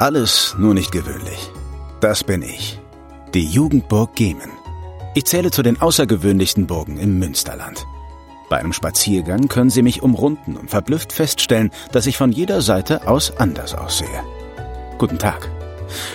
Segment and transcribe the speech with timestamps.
[0.00, 1.50] Alles nur nicht gewöhnlich.
[2.00, 2.78] Das bin ich.
[3.34, 4.52] Die Jugendburg Gemen.
[5.16, 7.84] Ich zähle zu den außergewöhnlichsten Burgen im Münsterland.
[8.48, 13.08] Bei einem Spaziergang können Sie mich umrunden und verblüfft feststellen, dass ich von jeder Seite
[13.08, 14.22] aus anders aussehe.
[14.98, 15.50] Guten Tag.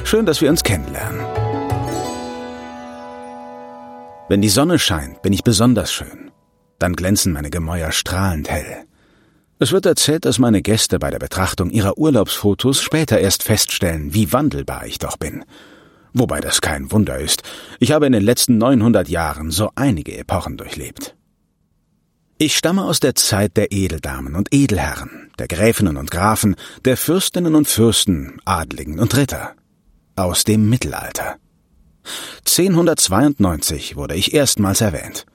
[0.05, 1.19] Schön, dass wir uns kennenlernen.
[4.29, 6.31] Wenn die Sonne scheint, bin ich besonders schön.
[6.79, 8.85] Dann glänzen meine Gemäuer strahlend hell.
[9.59, 14.33] Es wird erzählt, dass meine Gäste bei der Betrachtung ihrer Urlaubsfotos später erst feststellen, wie
[14.33, 15.45] wandelbar ich doch bin.
[16.13, 17.43] Wobei das kein Wunder ist.
[17.79, 21.15] Ich habe in den letzten 900 Jahren so einige Epochen durchlebt.
[22.37, 27.55] Ich stamme aus der Zeit der Edeldamen und Edelherren, der Gräfinnen und Grafen, der Fürstinnen
[27.55, 29.53] und Fürsten, Adligen und Ritter.
[30.15, 31.37] Aus dem Mittelalter.
[32.39, 35.25] 1092 wurde ich erstmals erwähnt.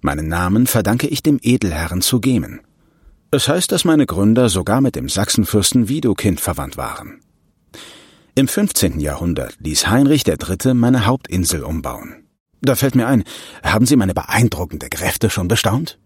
[0.00, 2.60] Meinen Namen verdanke ich dem Edelherren zu Gemen.
[3.30, 7.20] Es heißt, dass meine Gründer sogar mit dem Sachsenfürsten Widukind verwandt waren.
[8.36, 9.00] Im 15.
[9.00, 10.74] Jahrhundert ließ Heinrich III.
[10.74, 12.24] meine Hauptinsel umbauen.
[12.60, 13.24] Da fällt mir ein,
[13.62, 15.98] haben Sie meine beeindruckende Kräfte schon bestaunt?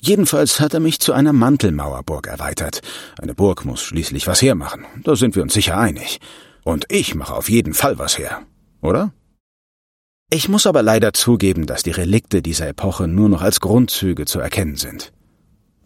[0.00, 2.82] Jedenfalls hat er mich zu einer Mantelmauerburg erweitert.
[3.18, 6.20] Eine Burg muss schließlich was hermachen, da sind wir uns sicher einig.
[6.62, 8.42] Und ich mache auf jeden Fall was her,
[8.82, 9.14] oder?
[10.30, 14.40] Ich muss aber leider zugeben, dass die Relikte dieser Epoche nur noch als Grundzüge zu
[14.40, 15.13] erkennen sind.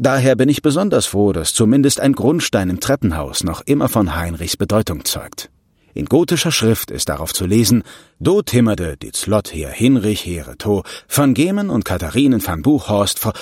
[0.00, 4.56] Daher bin ich besonders froh, dass zumindest ein Grundstein im Treppenhaus noch immer von Heinrichs
[4.56, 5.50] Bedeutung zeugt.
[5.92, 7.82] In gotischer Schrift ist darauf zu lesen,
[8.20, 13.32] Do timmerde dit Slot her Hinrich here to, van Gemen und Katharinen van Buchhorst vor...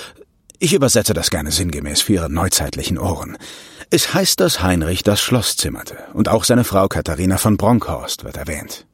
[0.57, 3.37] Ich übersetze das gerne sinngemäß für Ihre neuzeitlichen Ohren.
[3.91, 8.37] Es heißt, dass Heinrich das Schloss zimmerte, und auch seine Frau Katharina von Bronkhorst wird
[8.37, 8.87] erwähnt.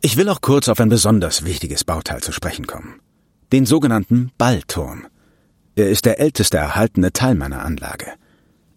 [0.00, 3.00] Ich will auch kurz auf ein besonders wichtiges Bauteil zu sprechen kommen.
[3.52, 5.06] Den sogenannten Ballturm.
[5.78, 8.06] Er ist der älteste erhaltene Teil meiner Anlage.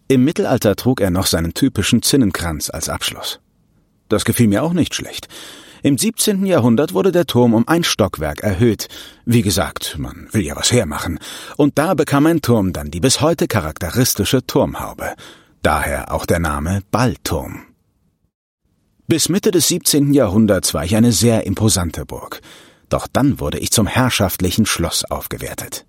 [0.06, 3.40] Im Mittelalter trug er noch seinen typischen Zinnenkranz als Abschluss.
[4.08, 5.26] Das gefiel mir auch nicht schlecht.
[5.82, 6.46] Im 17.
[6.46, 8.86] Jahrhundert wurde der Turm um ein Stockwerk erhöht.
[9.24, 11.18] Wie gesagt, man will ja was hermachen.
[11.56, 15.14] Und da bekam ein Turm dann die bis heute charakteristische Turmhaube.
[15.60, 17.64] Daher auch der Name Ballturm.
[19.08, 20.14] Bis Mitte des 17.
[20.14, 22.40] Jahrhunderts war ich eine sehr imposante Burg.
[22.88, 25.84] Doch dann wurde ich zum herrschaftlichen Schloss aufgewertet.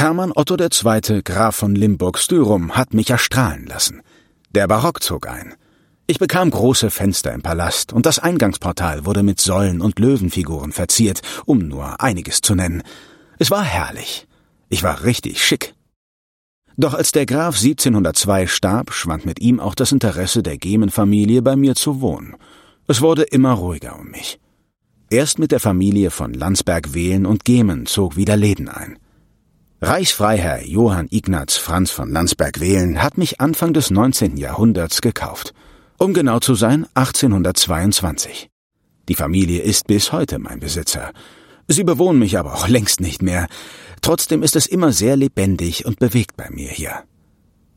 [0.00, 4.00] Hermann Otto II., Graf von Limburg-Styrum, hat mich erstrahlen lassen.
[4.48, 5.52] Der Barock zog ein.
[6.06, 11.20] Ich bekam große Fenster im Palast, und das Eingangsportal wurde mit Säulen und Löwenfiguren verziert,
[11.44, 12.82] um nur einiges zu nennen.
[13.38, 14.26] Es war herrlich.
[14.70, 15.74] Ich war richtig schick.
[16.78, 21.56] Doch als der Graf 1702 starb, schwand mit ihm auch das Interesse der Gemen-Familie bei
[21.56, 22.36] mir zu wohnen.
[22.86, 24.40] Es wurde immer ruhiger um mich.
[25.10, 28.98] Erst mit der Familie von Landsberg-Wehlen und Gemen zog wieder Leden ein.
[29.82, 34.36] Reichsfreiherr Johann Ignaz Franz von Landsberg-Wehlen hat mich Anfang des 19.
[34.36, 35.54] Jahrhunderts gekauft.
[35.96, 38.50] Um genau zu sein, 1822.
[39.08, 41.12] Die Familie ist bis heute mein Besitzer.
[41.66, 43.46] Sie bewohnen mich aber auch längst nicht mehr.
[44.02, 47.04] Trotzdem ist es immer sehr lebendig und bewegt bei mir hier.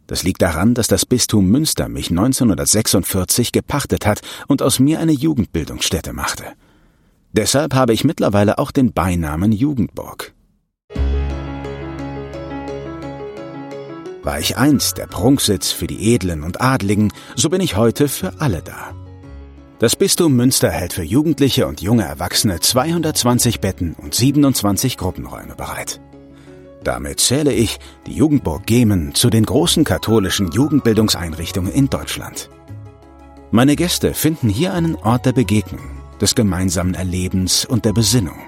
[0.06, 4.20] Das liegt daran, dass das Bistum Münster mich 1946 gepachtet hat
[4.50, 6.44] und aus mir eine Jugendbildungsstätte machte.
[7.32, 10.34] Deshalb habe ich mittlerweile auch den Beinamen Jugendburg.
[14.24, 18.40] War ich einst der Prunksitz für die Edlen und Adligen, so bin ich heute für
[18.40, 18.94] alle da.
[19.80, 26.00] Das Bistum Münster hält für Jugendliche und junge Erwachsene 220 Betten und 27 Gruppenräume bereit.
[26.86, 32.50] Damit zähle ich die Jugendburg Gemen zu den großen katholischen Jugendbildungseinrichtungen in Deutschland.
[33.52, 38.40] Meine Gäste finden hier einen Ort der Begegnung, des gemeinsamen Erlebens und der Besinnung.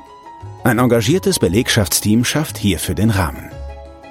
[0.63, 3.51] Ein engagiertes Belegschaftsteam schafft hierfür den Rahmen.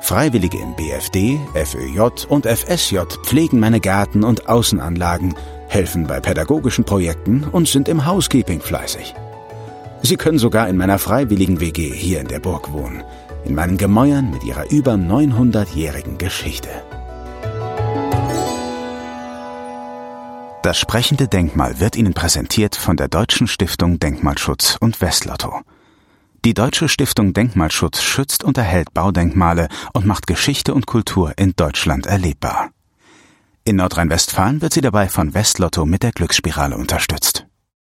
[0.05, 5.35] Freiwillige im BFD, FÖJ und FSJ pflegen meine Gärten und Außenanlagen,
[5.67, 9.15] helfen bei pädagogischen Projekten und sind im Housekeeping fleißig.
[10.03, 13.03] Sie können sogar in meiner freiwilligen WG hier in der Burg wohnen,
[13.47, 16.69] in meinen Gemäuern mit ihrer über 900-jährigen Geschichte.
[20.63, 25.63] Das sprechende Denkmal wird Ihnen präsentiert von der Deutschen Stiftung Denkmalschutz und Westlotto.
[26.45, 32.05] Die Deutsche Stiftung Denkmalschutz schützt und erhält Baudenkmale und macht Geschichte und Kultur in Deutschland
[32.05, 32.69] erlebbar.
[33.65, 37.47] In Nordrhein-Westfalen wird sie dabei von Westlotto mit der Glücksspirale unterstützt.